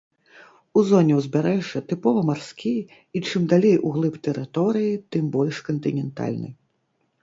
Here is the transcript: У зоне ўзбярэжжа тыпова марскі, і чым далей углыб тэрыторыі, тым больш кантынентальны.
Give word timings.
У 0.79 0.81
зоне 0.91 1.13
ўзбярэжжа 1.19 1.83
тыпова 1.91 2.25
марскі, 2.31 2.73
і 3.19 3.23
чым 3.29 3.47
далей 3.55 3.77
углыб 3.93 4.15
тэрыторыі, 4.27 4.93
тым 5.17 5.23
больш 5.41 5.65
кантынентальны. 5.73 6.49